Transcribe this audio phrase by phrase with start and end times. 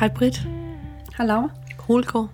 [0.00, 0.42] Hej Britt.
[1.16, 1.48] Hej Laura.
[1.78, 2.30] Holgaard.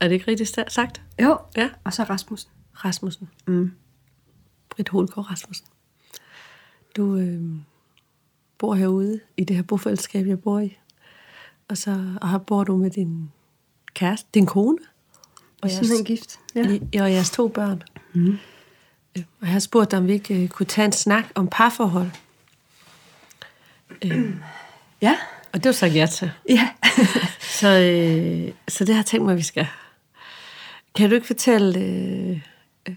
[0.00, 1.02] Er det ikke rigtigt sagt?
[1.22, 1.70] Jo, Ja.
[1.84, 2.50] og så Rasmussen.
[2.74, 3.28] Rasmussen.
[3.46, 3.72] Mm.
[4.70, 5.66] Britt Holgaard Rasmussen.
[6.96, 7.42] Du øh,
[8.58, 10.78] bor herude i det her bofællesskab, jeg bor i.
[11.68, 13.32] Og så og her bor du med din
[13.94, 14.78] kæreste, din kone.
[15.62, 16.38] Og Simpelthen gift.
[16.54, 16.68] Ja.
[16.92, 17.82] I, og jeres to børn.
[18.14, 18.38] Mm.
[19.16, 22.10] Og jeg har spurgt dig, om vi ikke øh, kunne tage en snak om parforhold.
[24.04, 24.36] Øh,
[25.02, 25.16] Ja.
[25.56, 26.30] Og det du sagt ja til.
[26.48, 26.68] Ja.
[27.60, 29.66] Så, øh, så det har jeg tænkt mig, at vi skal.
[30.94, 32.40] Kan du ikke fortælle, øh,
[32.88, 32.94] øh,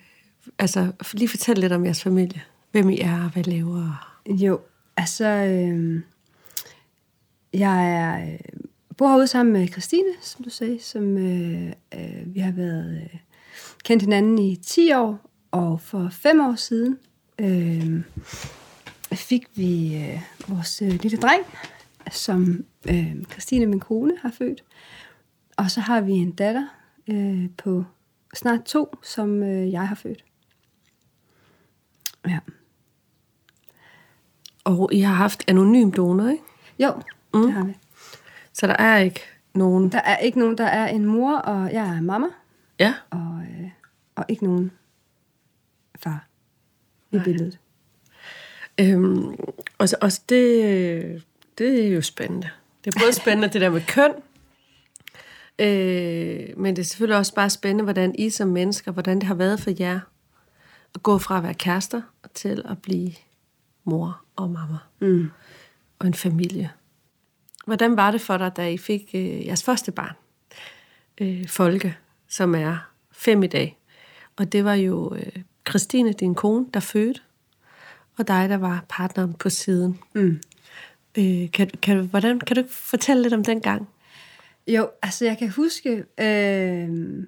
[0.59, 2.41] altså lige fortælle lidt om jeres familie?
[2.71, 4.15] Hvem I er, hvad I laver?
[4.27, 4.59] jo,
[4.97, 6.01] altså, øh,
[7.53, 8.39] jeg er, øh,
[8.97, 13.19] bor herude sammen med Christine, som du sagde, som øh, øh, vi har været øh,
[13.83, 16.97] kendt hinanden i 10 år, og for fem år siden
[17.39, 18.01] øh,
[19.13, 21.43] fik vi øh, vores øh, lille dreng,
[22.11, 24.63] som øh, Christine, min kone, har født.
[25.57, 26.67] Og så har vi en datter
[27.07, 27.83] øh, på
[28.33, 30.25] snart to, som øh, jeg har født.
[32.27, 32.39] Ja.
[34.63, 36.43] Og I har haft anonym donor, ikke?
[36.79, 36.93] Jo,
[37.33, 37.41] mm.
[37.41, 37.77] det har vi.
[38.53, 39.19] Så der er ikke
[39.53, 39.91] nogen...
[39.91, 42.27] Der er ikke nogen, der er en mor, og jeg er mamma,
[42.79, 43.69] Ja, og, øh,
[44.15, 44.71] og ikke nogen
[45.99, 46.27] far
[47.11, 47.59] i billedet.
[48.79, 49.35] øhm,
[49.77, 51.23] og, så, og så det,
[51.59, 52.49] det er jo spændende.
[52.85, 54.11] Det er både spændende det der med køn,
[55.59, 59.35] øh, men det er selvfølgelig også bare spændende, hvordan I som mennesker, hvordan det har
[59.35, 59.99] været for jer
[60.95, 62.01] at gå fra at være kærester
[62.33, 63.11] til at blive
[63.83, 64.77] mor og mamma.
[64.99, 65.31] Mm.
[65.99, 66.71] og en familie.
[67.65, 70.15] Hvordan var det for dig, da I fik øh, jeres første barn,
[71.21, 73.77] øh, Folke, som er fem i dag?
[74.35, 77.21] Og det var jo øh, Christine, din kone, der fødte,
[78.17, 79.99] og dig, der var partneren på siden.
[80.13, 80.41] Mm.
[81.17, 83.89] Øh, kan, kan, hvordan, kan du fortælle lidt om den gang?
[84.67, 85.89] Jo, altså jeg kan huske,
[86.19, 87.25] øh,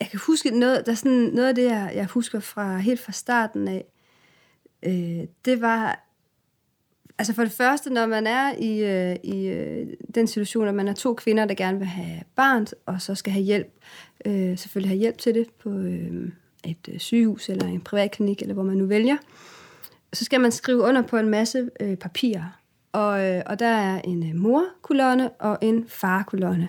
[0.00, 3.00] jeg kan huske noget, der er sådan noget af det, jeg, jeg husker fra helt
[3.00, 3.84] fra starten af,
[4.82, 6.04] øh, det var,
[7.18, 10.88] altså for det første, når man er i, øh, i øh, den situation, at man
[10.88, 13.72] er to kvinder, der gerne vil have barn, og så skal have hjælp,
[14.24, 16.28] øh, selvfølgelig have hjælp til det på øh,
[16.64, 19.16] et øh, sygehus eller en privatklinik, eller hvor man nu vælger,
[20.14, 22.60] så skal man skrive under på en masse øh, papirer.
[22.92, 26.68] Og, øh, og der er en øh, morkolonne og en farkolonne.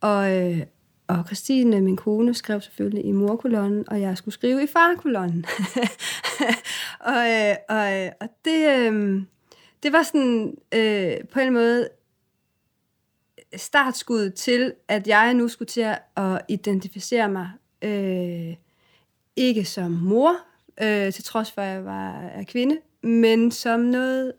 [0.00, 0.60] Og, øh,
[1.08, 5.44] og Christine, min kone, skrev selvfølgelig i morkolonnen, og jeg skulle skrive i farkolonnen.
[7.12, 9.22] og, øh, og, øh, og det, øh,
[9.82, 11.88] det var sådan øh, på en måde
[13.56, 17.50] startskud til, at jeg nu skulle til at identificere mig
[17.82, 18.54] øh,
[19.36, 20.36] ikke som mor,
[20.82, 24.32] øh, til trods for, at jeg var er kvinde, men som noget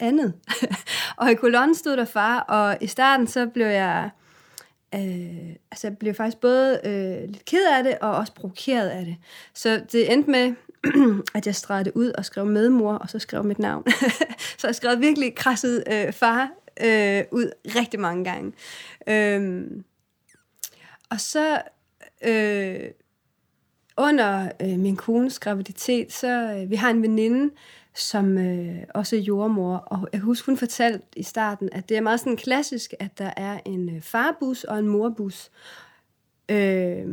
[0.00, 0.34] andet.
[1.18, 4.10] og i kolonnen stod der far, og i starten så blev jeg,
[4.94, 9.04] øh, altså jeg blev faktisk både øh, lidt ked af det, og også provokeret af
[9.04, 9.16] det.
[9.54, 10.54] Så det endte med,
[11.36, 13.84] at jeg stregede ud og skrev medmor, og så skrev mit navn.
[14.58, 18.52] så jeg skrev virkelig krasset øh, far øh, ud rigtig mange gange.
[19.06, 19.64] Øh,
[21.10, 21.62] og så
[22.24, 22.90] øh,
[23.96, 27.54] under øh, min kones graviditet, så øh, vi har en veninde,
[27.94, 31.96] som øh, også er jordmor, og jeg kan huske, hun fortalte i starten, at det
[31.96, 35.50] er meget sådan klassisk, at der er en øh, farbus og en morbus
[36.48, 37.06] øh,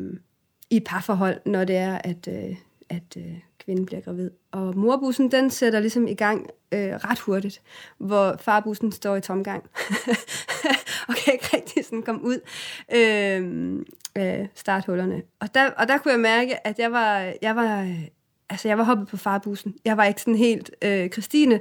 [0.70, 2.56] i parforhold, når det er, at, øh,
[2.90, 4.32] at øh, kvinden bliver gravid.
[4.52, 7.62] Og morbussen, den sætter ligesom i gang øh, ret hurtigt,
[7.98, 9.64] hvor farbussen står i tomgang,
[11.08, 12.40] og kan ikke rigtig sådan komme ud
[12.96, 13.76] øh,
[14.18, 15.22] øh, starthullerne.
[15.40, 17.96] Og der, og der kunne jeg mærke, at jeg var, jeg var,
[18.50, 19.76] altså jeg var hoppet på farbussen.
[19.86, 21.60] Jeg var ikke sådan helt, øh, Christine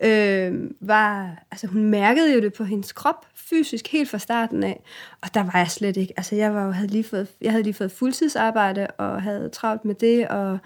[0.00, 4.82] øh, var, altså hun mærkede jo det på hendes krop, fysisk, helt fra starten af.
[5.22, 7.62] Og der var jeg slet ikke, altså jeg var, jo- havde lige fået, jeg havde
[7.62, 10.58] lige fået fuldtidsarbejde, og havde travlt med det, og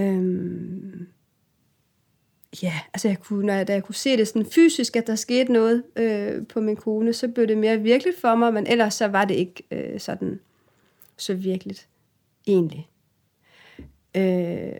[0.00, 1.06] Øhm,
[2.62, 5.14] ja, altså jeg kunne, når jeg, da jeg kunne se det sådan fysisk, at der
[5.14, 8.94] skete noget øh, på min kone, så blev det mere virkeligt for mig, men ellers
[8.94, 10.40] så var det ikke øh, sådan
[11.16, 11.88] så virkeligt
[12.46, 12.88] egentlig.
[14.16, 14.72] Øh,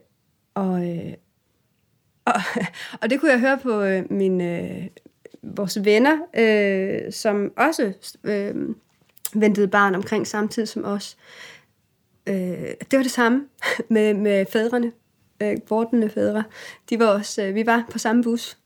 [0.55, 1.15] og, øh,
[2.25, 2.35] og,
[3.03, 4.87] og det kunne jeg høre på øh, mine, øh,
[5.43, 7.93] vores venner, øh, som også
[8.25, 8.55] øh,
[9.35, 11.17] ventede barn omkring samtidig som os.
[12.27, 12.35] Øh,
[12.91, 13.47] det var det samme
[13.89, 14.93] med, med fædrene,
[15.43, 16.45] øh, vortende fædre.
[16.91, 18.59] De var også, øh, vi var på samme bus,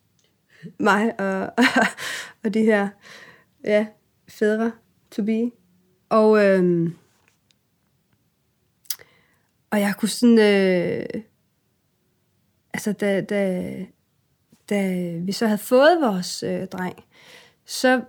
[0.78, 1.52] mig og,
[2.44, 2.88] og de her
[3.64, 3.86] ja,
[4.28, 4.72] fædre
[5.10, 5.50] to be.
[6.08, 6.90] Og, øh,
[9.70, 11.22] og jeg kunne sådan, øh,
[12.74, 13.74] altså da, da,
[14.70, 17.04] da vi så havde fået vores øh, dreng,
[17.64, 18.02] så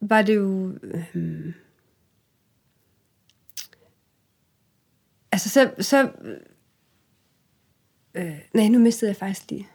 [0.00, 0.78] var det jo...
[1.14, 1.54] Øh,
[5.32, 5.70] altså, så...
[5.80, 6.10] så
[8.18, 9.68] øh, nej, nu mistede jeg faktisk lige.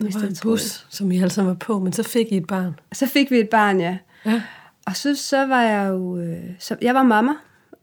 [0.00, 2.46] Det var en bus, som I alle sammen var på, men så fik I et
[2.46, 2.80] barn.
[2.92, 3.98] Så fik vi et barn, ja.
[4.24, 4.42] Ja.
[4.86, 6.18] Og så, så var jeg jo...
[6.18, 7.32] Øh, så, jeg var mamma,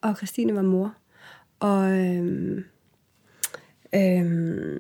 [0.02, 0.96] og Christine var mor.
[1.60, 1.92] Og...
[1.92, 2.64] Øh,
[3.96, 4.80] øh,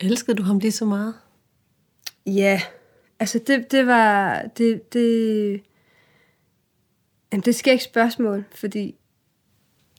[0.00, 1.14] Elskede du ham lige så meget?
[2.26, 2.62] Ja,
[3.18, 5.62] altså det, det var, det, det,
[7.32, 8.94] jamen det skal ikke spørgsmål, fordi,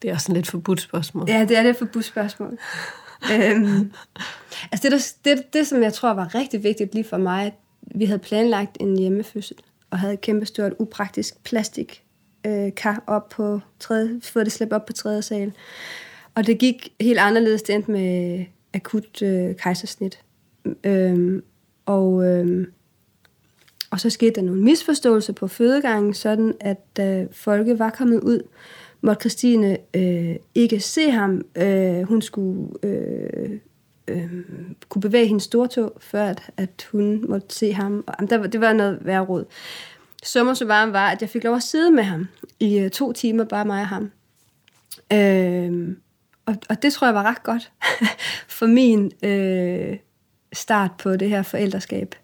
[0.03, 1.25] Det er også sådan lidt forbudt spørgsmål.
[1.29, 2.57] ja, det er det for spørgsmål.
[3.33, 3.91] øhm,
[4.71, 7.53] altså det, der, det, det, som jeg tror var rigtig vigtigt lige for mig, at
[7.81, 9.57] vi havde planlagt en hjemmefødsel,
[9.89, 12.03] og havde et kæmpe stort, upraktisk plastik
[12.45, 15.53] øh, kar op på tredje, fået det slæbt op på tredje sal.
[16.35, 20.19] Og det gik helt anderledes, det endte med akut øh, kejsersnit.
[20.83, 21.43] Øhm,
[21.85, 22.71] og, øhm,
[23.91, 28.39] og så skete der nogle misforståelser på fødegangen, sådan at da Folke var kommet ud,
[29.03, 31.41] måtte Christine øh, ikke se ham.
[31.55, 33.59] Øh, hun skulle øh,
[34.07, 34.29] øh,
[34.89, 38.03] kunne bevæge hendes stortog, før at, at hun måtte se ham.
[38.07, 39.45] Og, jamen, der, var- det var noget værre råd.
[40.23, 42.27] Sommer så varm var, at jeg fik lov at sidde med ham
[42.59, 44.11] i øh, to timer, bare mig og ham.
[45.13, 45.95] Øh,
[46.45, 47.71] og, og det tror jeg var ret godt
[48.57, 49.97] for min øh,
[50.53, 52.15] start på det her forældreskab.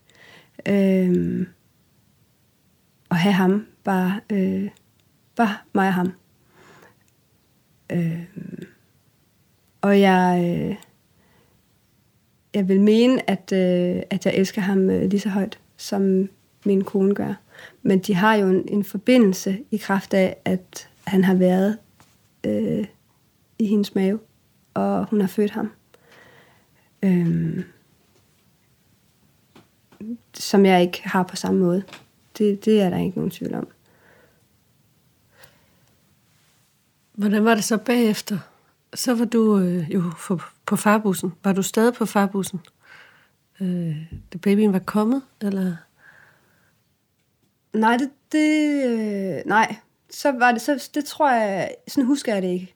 [0.68, 1.48] Øh,
[3.12, 4.70] at have ham, bare, øh,
[5.36, 6.14] bare mig og ham.
[7.92, 8.24] Øh,
[9.82, 10.76] og jeg, øh,
[12.54, 16.30] jeg vil mene, at, øh, at jeg elsker ham øh, lige så højt, som
[16.66, 17.34] min kone gør.
[17.82, 21.78] Men de har jo en, en forbindelse i kraft af, at han har været
[22.44, 22.86] øh,
[23.60, 24.20] i hendes mave,
[24.74, 25.72] og hun har født ham.
[27.04, 27.64] Øh,
[30.34, 31.84] som jeg ikke har på samme måde.
[32.38, 33.68] Det, det er der ikke nogen tvivl om.
[37.20, 38.38] Hvordan var det så bagefter?
[38.94, 41.34] Så var du øh, jo på, på farbussen.
[41.44, 42.60] Var du stadig på farbussen?
[43.62, 43.96] Øh,
[44.34, 45.76] det babyen var kommet, eller?
[47.74, 49.76] Nej, det, det øh, nej.
[50.10, 52.74] Så var det, så, det tror jeg, sådan husker jeg det ikke.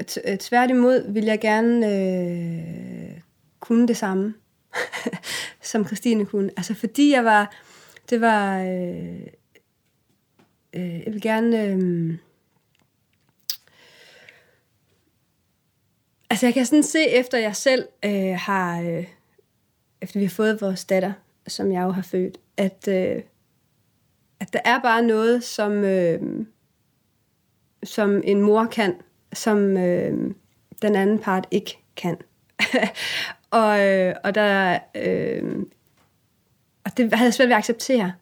[0.00, 3.20] T- øh, Tværtimod vil jeg gerne øh,
[3.60, 4.34] kunne det samme,
[5.62, 6.50] som Christine kunne.
[6.56, 7.54] Altså fordi jeg var,
[8.10, 9.20] det var, øh,
[10.72, 12.18] øh, jeg vil gerne, øh,
[16.30, 19.06] altså jeg kan sådan se efter jeg selv øh, har, øh,
[20.00, 21.12] efter vi har fået vores datter,
[21.46, 23.22] som jeg jo har født, at, øh,
[24.40, 26.46] at der er bare noget, som, øh,
[27.82, 28.94] som en mor kan,
[29.32, 30.34] som øh,
[30.82, 32.16] den anden part ikke kan.
[33.50, 35.56] og, øh, og der, øh,
[36.84, 38.12] og det havde jeg svært ved at acceptere,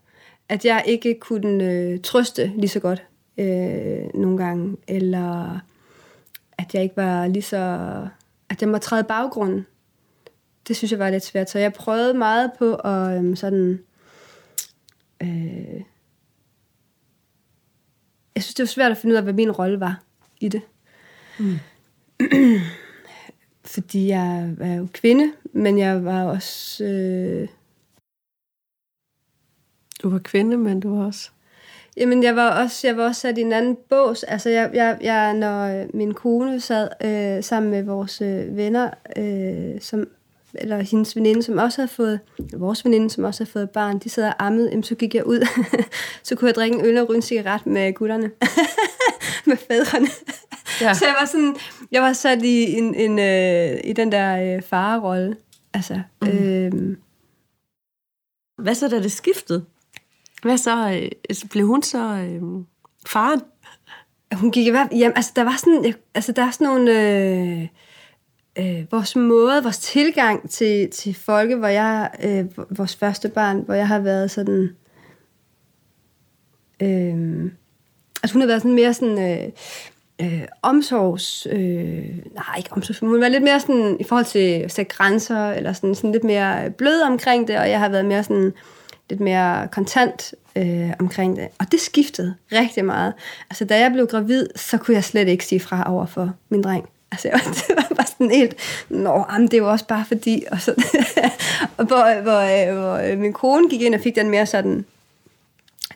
[0.49, 3.06] at jeg ikke kunne øh, trøste lige så godt
[3.38, 5.61] øh, nogle gange, eller
[6.58, 7.56] at jeg ikke var lige så,
[8.49, 9.67] at jeg må træde baggrunden.
[10.69, 13.81] Det synes jeg var lidt svært, så jeg prøvede meget på at øh, sådan,
[15.22, 15.82] øh,
[18.34, 20.03] jeg synes, det var svært at finde ud af, hvad min rolle var
[20.41, 20.63] i det.
[21.39, 21.56] Mm.
[23.75, 26.84] Fordi jeg var jo kvinde, men jeg var også...
[26.84, 27.48] Øh,
[30.03, 31.31] Du var kvinde, men du var også...
[31.96, 34.22] jamen, jeg var også, jeg var også sat i en anden bås.
[34.22, 38.91] Altså, jeg, jeg, jeg, når øh, min kone sad øh, sammen med vores øh, venner,
[39.17, 40.08] øh, som,
[40.55, 42.20] eller hendes veninde, som også havde fået,
[42.53, 45.26] vores veninde, som også havde fået barn, de sad og ammede, jamen, så gik jeg
[45.26, 45.46] ud.
[46.22, 48.31] så kunne jeg drikke en øl og ryge en cigaret med gutterne.
[49.46, 50.08] med fædrene.
[50.81, 50.94] Ja.
[50.94, 51.56] Så jeg var sådan,
[51.93, 55.36] jeg var sat i, en, en, øh, i den der øh, farerolle.
[55.74, 56.29] Altså, mm.
[56.29, 56.96] øh,
[58.62, 59.65] Hvad så, da det skiftede?
[60.46, 60.91] Hvad så?
[60.91, 62.43] Øh, blev hun så øh,
[63.06, 63.41] faren?
[64.32, 66.91] hun gik i hvert fald, jamen, altså, der var sådan, altså, der er sådan nogle,
[66.91, 67.69] øh,
[68.58, 72.44] øh, vores måde, vores tilgang til, til folke, hvor jeg, øh,
[72.79, 74.76] vores første barn, hvor jeg har været sådan,
[76.82, 77.50] øh,
[78.22, 79.53] altså hun har været sådan mere sådan, øh,
[80.20, 84.72] øh, omsorgs, øh, nej ikke omsorgs, hun var lidt mere sådan, i forhold til at
[84.72, 88.22] sætte grænser, eller sådan, sådan lidt mere blød omkring det, og jeg har været mere
[88.22, 88.53] sådan,
[89.10, 91.48] lidt mere kontant øh, omkring det.
[91.58, 93.15] Og det skiftede rigtig meget.
[93.51, 96.63] Altså, da jeg blev gravid, så kunne jeg slet ikke sige fra over for min
[96.63, 96.89] dreng.
[97.13, 98.56] Altså, jeg, det var bare sådan helt,
[98.89, 100.75] nå, jamen, det var også bare fordi, og, så,
[101.77, 104.84] og hvor, hvor, øh, hvor øh, min kone gik ind og fik den mere sådan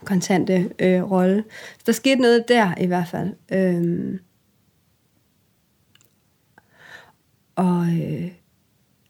[0.04, 1.44] kontante øh, rolle.
[1.78, 3.30] Så der skete noget der i hvert fald.
[3.52, 4.18] Øh,
[7.56, 8.30] og øh,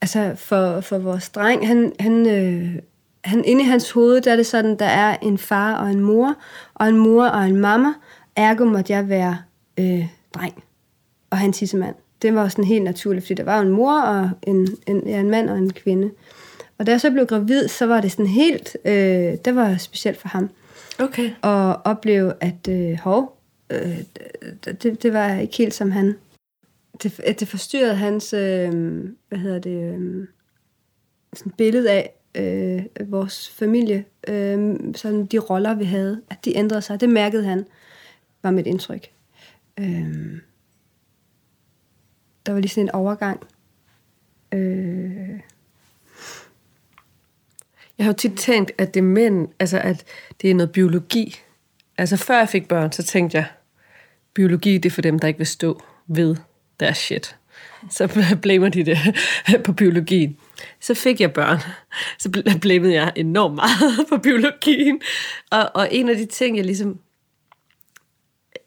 [0.01, 2.83] altså for, for vores dreng, han, han, øh,
[3.25, 6.01] han, inde i hans hoved, der er det sådan, der er en far og en
[6.01, 6.35] mor,
[6.75, 7.93] og en mor og en mamma,
[8.37, 9.39] ergo måtte jeg være
[9.79, 10.65] øh, dreng,
[11.31, 11.95] og han tissemand.
[12.23, 15.31] Det var sådan helt naturligt, fordi der var en mor og en, en, ja, en
[15.31, 16.11] mand og en kvinde.
[16.79, 18.93] Og da jeg så blev gravid, så var det sådan helt, øh,
[19.45, 20.51] det var specielt for ham.
[20.99, 21.31] Okay.
[21.43, 23.39] Og opleve, at øh, hov,
[23.71, 23.99] øh,
[24.65, 26.17] det, det var ikke helt som han.
[27.03, 28.73] Det, det forstyrrede hans, øh,
[29.29, 30.27] hvad hedder det, øh,
[31.35, 36.83] sådan billede af øh, vores familie, øh, sådan de roller, vi havde, at de ændrede
[36.83, 37.01] sig.
[37.01, 37.67] Det mærkede han,
[38.43, 39.11] var mit indtryk.
[39.79, 40.39] Øh,
[42.47, 43.41] der var lige sådan en overgang.
[44.53, 45.41] Øh,
[48.01, 50.05] Jeg har jo tit tænkt, at det er mænd, altså at
[50.43, 51.37] det er noget biologi.
[51.99, 53.47] Altså før jeg fik børn, så tænkte jeg,
[54.35, 56.37] biologi det er for dem, der ikke vil stå ved
[56.81, 57.37] deres shit.
[57.91, 58.09] Så
[58.43, 58.99] blamer de det
[59.65, 60.37] på biologien.
[60.81, 61.59] Så fik jeg børn.
[62.19, 65.01] Så blæmmede jeg enormt meget på biologien.
[65.51, 66.99] Og, og en af de ting, jeg ligesom...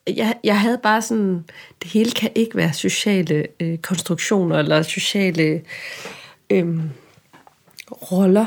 [0.08, 1.46] Jeg, jeg havde bare sådan...
[1.84, 5.62] Det hele kan ikke være sociale øh, konstruktioner eller sociale
[6.50, 6.80] øh,
[8.12, 8.46] roller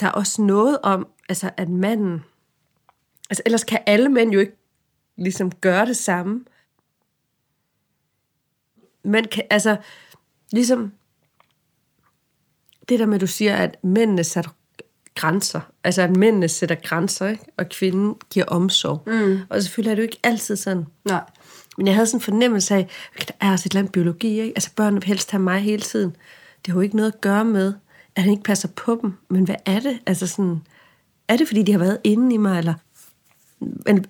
[0.00, 2.24] der er også noget om, altså, at manden...
[3.30, 4.56] Altså, ellers kan alle mænd jo ikke
[5.16, 6.44] ligesom gøre det samme.
[9.04, 9.76] Man kan, altså,
[10.52, 10.92] ligesom
[12.88, 14.50] det der med, at du siger, at mændene sætter
[15.14, 15.60] grænser.
[15.84, 17.44] Altså, at mændene sætter grænser, ikke?
[17.56, 19.02] og kvinden giver omsorg.
[19.06, 19.40] Mm.
[19.48, 20.86] Og selvfølgelig er det jo ikke altid sådan.
[21.04, 21.20] nej.
[21.78, 24.40] Men jeg havde sådan en fornemmelse af, at der er også et eller andet biologi,
[24.40, 24.52] ikke?
[24.56, 26.16] Altså, børnene vil helst have mig hele tiden.
[26.64, 27.74] Det har jo ikke noget at gøre med,
[28.16, 29.12] at han ikke passer på dem.
[29.30, 29.98] Men hvad er det?
[30.06, 30.62] Altså sådan,
[31.28, 32.74] er det, fordi de har været inde i mig, eller,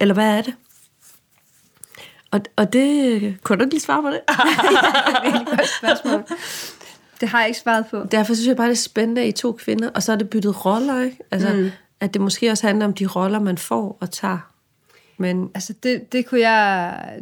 [0.00, 0.54] eller hvad er det?
[2.30, 4.20] Og, og det, kunne du ikke lige svare på det?
[5.24, 6.24] Virkelig godt spørgsmål.
[7.20, 8.04] Det har jeg ikke svaret på.
[8.10, 10.30] Derfor synes jeg bare, det er spændende, at I to kvinder, og så er det
[10.30, 11.18] byttet roller, ikke?
[11.30, 11.70] Altså, mm.
[12.00, 14.52] at det måske også handler om de roller, man får og tager.
[15.16, 17.20] Men Altså, det, det kunne jeg...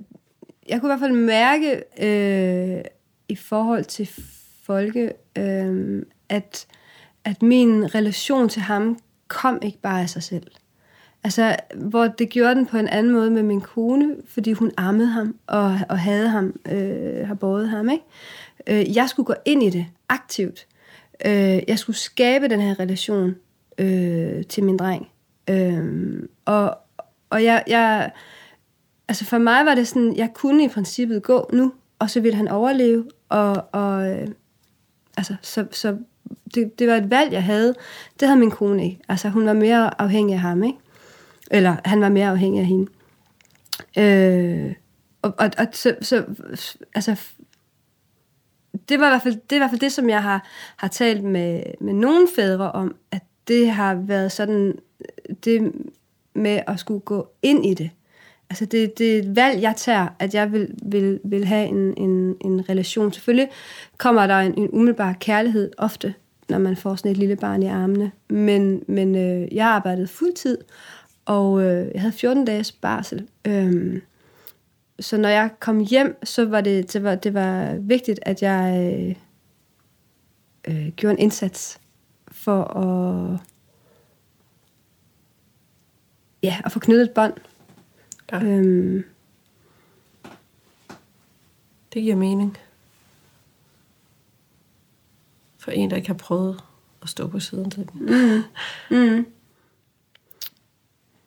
[0.68, 2.84] Jeg kunne i hvert fald mærke øh,
[3.28, 4.10] i forhold til
[4.64, 6.66] Folke, øh, at,
[7.24, 8.98] at min relation til ham
[9.28, 10.46] kom ikke bare af sig selv.
[11.24, 15.08] Altså, hvor det gjorde den på en anden måde med min kone, fordi hun ammede
[15.08, 18.04] ham og, og havde ham, øh, har båret ham, ikke?
[18.66, 20.66] Øh, jeg skulle gå ind i det aktivt.
[21.26, 23.34] Øh, jeg skulle skabe den her relation
[23.78, 25.08] øh, til min dreng.
[25.50, 26.78] Øh, og
[27.30, 28.10] og jeg, jeg,
[29.08, 32.36] altså for mig var det sådan, jeg kunne i princippet gå nu, og så ville
[32.36, 34.28] han overleve, og, og øh,
[35.16, 35.96] altså, så, så
[36.54, 37.74] det, det var et valg, jeg havde.
[38.20, 39.00] Det havde min kone ikke.
[39.08, 40.78] Altså, hun var mere afhængig af ham, ikke?
[41.50, 42.90] Eller han var mere afhængig af hende.
[43.98, 44.74] Øh,
[45.22, 46.24] og, og, og så, så,
[46.94, 47.16] altså,
[48.88, 50.88] det var i hvert fald det, er i hvert fald det som jeg har, har
[50.88, 54.78] talt med, med nogle fædre om, at det har været sådan,
[55.44, 55.72] det
[56.34, 57.90] med at skulle gå ind i det.
[58.50, 61.94] Altså det, det er et valg, jeg tager, at jeg vil, vil, vil have en,
[61.96, 63.12] en, en relation.
[63.12, 63.48] Selvfølgelig
[63.98, 66.14] kommer der en, en umiddelbar kærlighed ofte,
[66.48, 68.12] når man får sådan et lille barn i armene.
[68.28, 70.58] Men, men øh, jeg arbejdede fuldtid,
[71.24, 73.26] og øh, jeg havde 14 dages barsel.
[73.46, 74.00] Øh,
[75.00, 78.92] så når jeg kom hjem, så var det, det, var, det var vigtigt, at jeg
[80.68, 81.80] øh, øh, gjorde en indsats
[82.28, 83.40] for at,
[86.42, 87.34] ja, at få knyttet et bånd.
[88.32, 88.44] Ja.
[88.44, 89.04] Øhm,
[91.92, 92.58] det giver mening.
[95.58, 96.64] For en, der ikke har prøvet
[97.02, 98.08] at stå på siden til den.
[98.90, 99.26] Mm.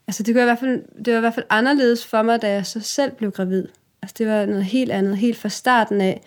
[0.10, 2.52] Altså det, var i hvert fald, det var i hvert fald anderledes for mig, da
[2.54, 3.68] jeg så selv blev gravid.
[4.02, 5.18] Altså det var noget helt andet.
[5.18, 6.22] Helt fra starten af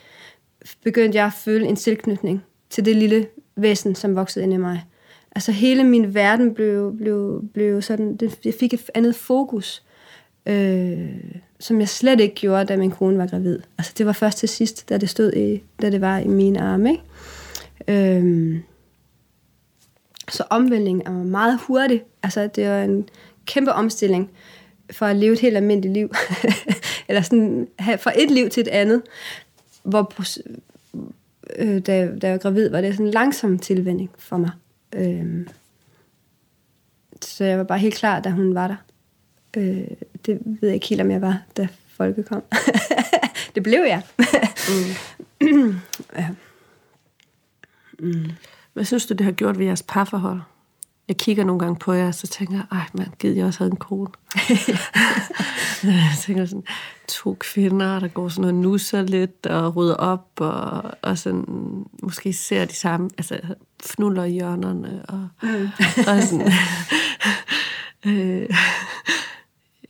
[0.85, 4.85] begyndte jeg at føle en tilknytning til det lille væsen, som voksede ind i mig.
[5.37, 9.83] Altså hele min verden blev, blev, blev sådan, det, jeg fik et andet fokus,
[10.47, 11.09] øh,
[11.61, 13.61] som jeg slet ikke gjorde, da min kone var gravid.
[13.79, 16.61] Altså det var først til sidst, da det stod i, da det var i mine
[16.61, 17.03] arme, ikke?
[17.89, 18.59] Øh,
[20.29, 22.03] så omvæltningen er meget hurtig.
[22.23, 23.09] Altså det var en
[23.47, 24.31] kæmpe omstilling
[24.91, 26.11] for at leve et helt almindeligt liv.
[27.09, 27.69] Eller sådan
[27.99, 29.03] fra et liv til et andet.
[29.83, 30.13] Hvor
[31.57, 34.51] øh, da, da jeg var gravid, var det sådan en langsom tilvænding for mig.
[34.93, 35.47] Øh,
[37.23, 38.77] så jeg var bare helt klar, da hun var der.
[39.57, 39.87] Øh,
[40.27, 42.43] det ved jeg ikke helt, om jeg var, da folket kom.
[43.55, 44.03] det blev jeg.
[45.41, 45.75] mm.
[46.17, 46.29] ja.
[48.73, 50.41] Hvad synes du, det har gjort ved jeres parforhold?
[51.13, 53.71] Jeg kigger nogle gange på jer, så tænker jeg, ej man, gider jeg også havde
[53.71, 54.11] en kone.
[55.85, 56.65] jeg tænker sådan,
[57.09, 61.45] to kvinder, der går sådan og nusser lidt og rydder op, og, og sådan,
[62.03, 63.41] måske ser de samme, altså
[63.85, 65.69] fnuller i hjørnerne, og, mm.
[66.07, 66.53] og sådan,
[68.07, 68.49] øh,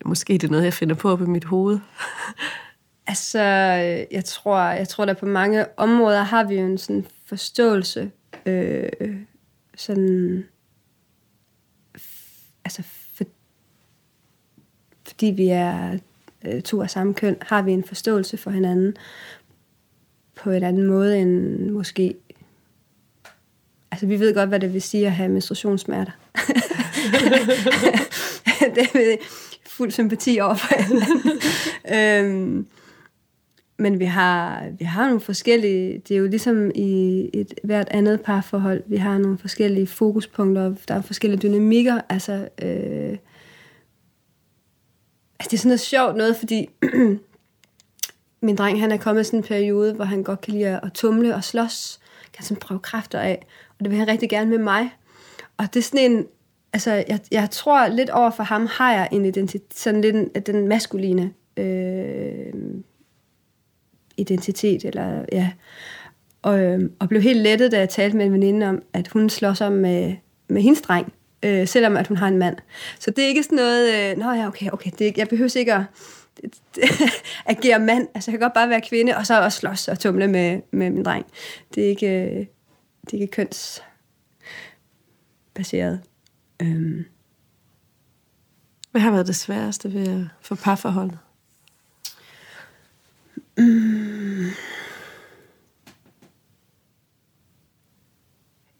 [0.05, 1.79] måske det er noget, jeg finder på op i mit hoved.
[3.07, 3.43] Altså,
[4.11, 8.11] jeg tror, jeg tror, der på mange områder har vi jo en sådan forståelse,
[8.47, 8.89] øh,
[9.77, 10.45] sådan,
[12.65, 12.83] altså,
[13.15, 13.25] for,
[15.07, 15.99] fordi vi er
[16.45, 18.97] øh, to af samme køn, har vi en forståelse for hinanden
[20.35, 22.15] på en anden måde end måske...
[23.91, 26.13] Altså, vi ved godt, hvad det vil sige at have menstruationssmerter.
[28.75, 29.17] det er
[29.67, 30.75] fuld sympati over for
[31.95, 32.67] øhm,
[33.83, 38.21] men vi har, vi har nogle forskellige, det er jo ligesom i et hvert andet
[38.21, 43.19] parforhold, vi har nogle forskellige fokuspunkter, der er forskellige dynamikker, altså, øh,
[45.39, 46.69] altså det er sådan noget sjovt noget, fordi
[48.47, 50.93] min dreng, han er kommet i sådan en periode, hvor han godt kan lide at
[50.95, 52.01] tumle og slås,
[52.33, 53.47] kan sådan prøve kræfter af,
[53.79, 54.91] og det vil han rigtig gerne med mig.
[55.57, 56.27] Og det er sådan en,
[56.73, 60.29] altså jeg, jeg tror lidt over for ham har jeg en identitet, sådan lidt en,
[60.29, 62.53] den maskuline øh,
[64.17, 65.51] identitet, eller ja.
[66.43, 69.31] Og, øh, og blev helt lettet, da jeg talte med en veninde om, at hun
[69.31, 70.15] slår sig med,
[70.49, 72.57] med hendes dreng, øh, selvom at hun har en mand.
[72.99, 75.75] Så det er ikke sådan noget, øh, nå ja, okay, okay, det, jeg behøver ikke
[75.75, 75.85] at
[77.57, 78.09] agere mand.
[78.15, 80.91] Altså, jeg kan godt bare være kvinde, og så også slås og tumle med, med
[80.91, 81.27] min dreng.
[81.75, 82.47] Det er ikke, øh,
[83.05, 83.27] det er ikke
[85.53, 86.01] kønsbaseret.
[86.63, 87.05] Øhm.
[88.91, 91.19] Hvad har været det sværeste ved at få parforholdet?
[93.59, 94.47] Mm.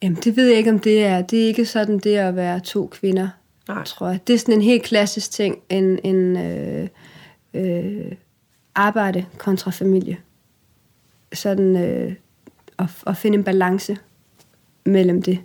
[0.03, 1.23] Jamen, det ved jeg ikke, om det er.
[1.23, 3.29] Det er ikke sådan, det at være to kvinder,
[3.69, 3.85] Nej.
[3.85, 4.21] tror jeg.
[4.27, 6.89] Det er sådan en helt klassisk ting, en, en øh,
[7.55, 8.13] øh,
[8.75, 10.19] arbejde kontra familie.
[11.33, 12.15] Sådan øh,
[12.79, 13.97] at, at finde en balance
[14.85, 15.39] mellem det.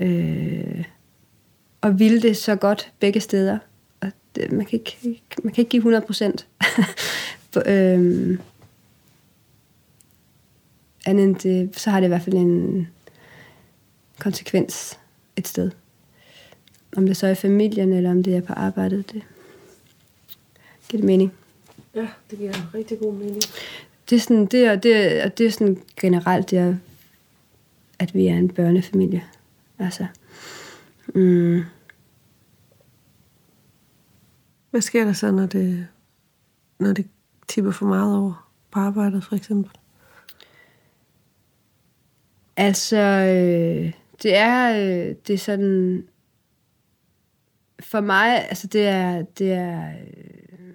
[0.00, 0.84] Øh,
[1.80, 3.58] og ville det så godt begge steder.
[4.00, 6.46] Og det, man, kan ikke, man kan ikke give 100 procent.
[7.66, 8.40] øhm,
[11.06, 12.88] andet det, så har det i hvert fald en
[14.18, 14.98] konsekvens
[15.36, 15.70] et sted.
[16.96, 19.22] Om det så er i familien, eller om det er på arbejdet, det
[20.88, 21.32] giver det mening.
[21.94, 23.42] Ja, det giver rigtig god mening.
[24.10, 26.74] Det er sådan, det er, det er, det er sådan generelt, det er,
[27.98, 29.24] at vi er en børnefamilie.
[29.78, 30.06] Altså,
[31.14, 31.62] mm,
[34.70, 35.86] hvad sker der så, når det,
[36.78, 37.06] når det
[37.48, 39.70] tipper for meget over på arbejdet, for eksempel?
[42.56, 46.08] Altså, øh, det er, øh, det er sådan,
[47.80, 50.74] for mig, altså det er, det er, øh,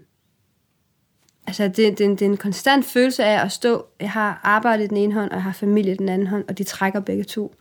[1.48, 4.40] altså det, det, er en, det er en konstant følelse af at stå, jeg har
[4.44, 6.64] arbejdet i den ene hånd, og jeg har familie i den anden hånd, og de
[6.64, 7.56] trækker begge to.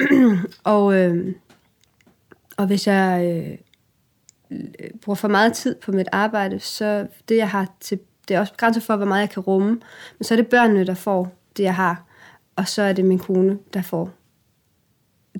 [0.64, 1.34] og, øh,
[2.56, 3.24] og hvis jeg
[4.50, 8.40] øh, bruger for meget tid på mit arbejde, så det, jeg har til, det er
[8.40, 9.68] også begrænset for, hvor meget jeg kan rumme.
[10.18, 12.04] Men så er det børnene, der får det, jeg har.
[12.56, 14.10] Og så er det min kone, der får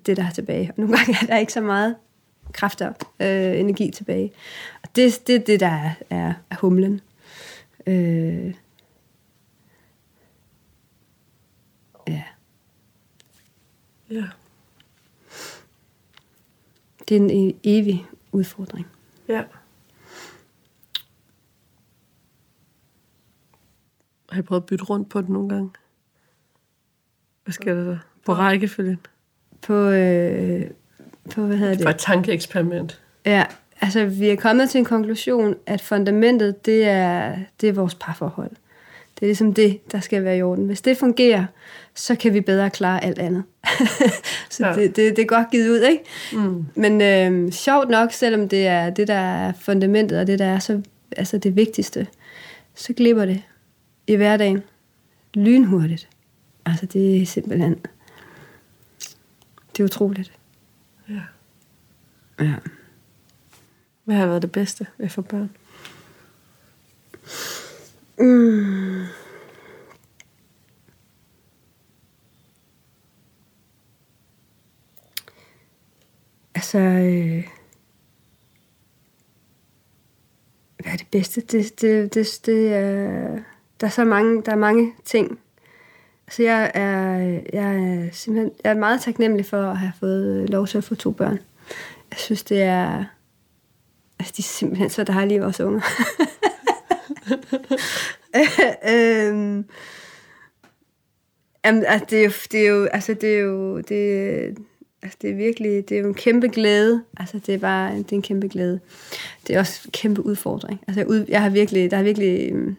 [0.06, 0.70] det, der er tilbage.
[0.70, 1.96] Og nogle gange er der ikke så meget
[2.52, 4.32] kræfter, øh, energi tilbage.
[4.82, 7.00] Og det er det, det, der er, er, er humlen.
[7.86, 8.54] Øh,
[12.08, 12.22] ja.
[14.10, 14.24] Ja.
[17.08, 18.86] Det er en evig udfordring.
[19.28, 19.42] Ja.
[24.30, 25.70] Har I prøvet at bytte rundt på det nogle gange?
[27.44, 27.98] Hvad sker der så?
[28.26, 29.00] På rækkefølgen?
[29.62, 30.70] På, øh,
[31.34, 31.78] på hvad hedder det?
[31.78, 33.00] Det var et tankeeksperiment.
[33.26, 33.44] Ja,
[33.80, 38.50] altså vi er kommet til en konklusion, at fundamentet, det er, det er vores parforhold.
[39.14, 40.66] Det er ligesom det, der skal være i orden.
[40.66, 41.44] Hvis det fungerer,
[41.94, 43.42] så kan vi bedre klare alt andet.
[44.50, 44.74] så ja.
[44.74, 46.04] det, det, det er godt givet ud, ikke?
[46.32, 46.66] Mm.
[46.74, 50.58] Men øh, sjovt nok, selvom det er det, der er fundamentet, og det, der er
[50.58, 50.82] så,
[51.16, 52.06] altså det vigtigste,
[52.74, 53.42] så glipper det
[54.10, 54.62] i hverdagen
[55.34, 56.08] lynhurtigt.
[56.66, 57.74] Altså, det er simpelthen...
[59.72, 60.38] Det er utroligt.
[61.08, 61.22] Ja.
[62.40, 62.54] Ja.
[64.04, 65.50] Hvad har været det bedste ved for børn?
[68.18, 69.06] Mm.
[76.54, 77.48] Altså, øh,
[80.78, 81.40] hvad er det bedste?
[81.40, 83.38] Det, det, det, det er,
[83.80, 85.38] der er så mange, der er mange ting.
[86.30, 87.18] Så jeg er,
[87.52, 90.94] jeg er simpelthen jeg er meget taknemmelig for at have fået lov til at få
[90.94, 91.38] to børn.
[92.10, 93.04] Jeg synes, det er...
[94.18, 95.80] Altså, de er simpelthen så dejlige, vores unger.
[98.90, 99.64] øhm,
[101.64, 104.58] jamen, altså, det er jo, det er jo, altså, det er jo, det,
[105.02, 107.04] altså, det er virkelig, det er jo en kæmpe glæde.
[107.16, 108.80] Altså, det er bare, det er en kæmpe glæde.
[109.46, 110.80] Det er også en kæmpe udfordring.
[110.88, 112.76] Altså, jeg, ud, jeg har virkelig, der har virkelig, øhm,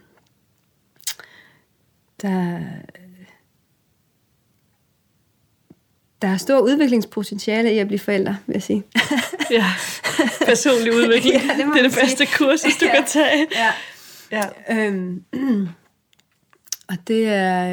[2.21, 2.59] der,
[6.21, 8.83] der er stor udviklingspotentiale i at blive forældre, vil jeg sige.
[9.51, 9.65] ja,
[10.45, 11.35] personlig udvikling.
[11.43, 12.95] Ja, det det er det bedste kursus, du Ja.
[12.95, 13.47] kan tage.
[13.55, 13.71] ja.
[14.31, 14.43] Ja.
[14.69, 15.23] Øhm,
[16.87, 17.65] og det er...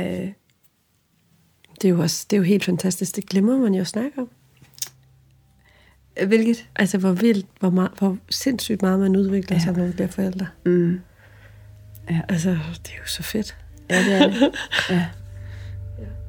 [1.82, 3.16] Det er jo også det er jo helt fantastisk.
[3.16, 4.28] Det glemmer man jo at snakke om.
[6.26, 6.68] Hvilket?
[6.76, 9.62] Altså, hvor vildt, hvor, meget, hvor sindssygt meget man udvikler ja.
[9.62, 10.46] sig, når man bliver forældre.
[10.66, 11.00] Mm.
[12.08, 13.56] Altså, det er jo så fedt.
[13.90, 14.50] Ja, det er det.
[14.90, 15.04] Ja.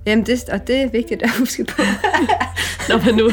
[0.06, 1.82] Jamen, det, og det er vigtigt at huske på.
[2.90, 3.30] Når man nu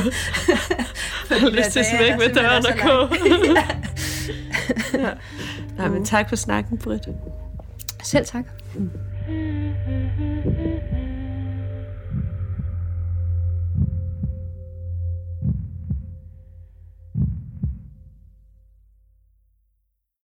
[1.30, 3.16] har lyst til at smække med døren og gå.
[5.02, 5.10] ja.
[5.78, 7.08] Nej, men tak for snakken, Britt.
[8.02, 8.44] Selv tak.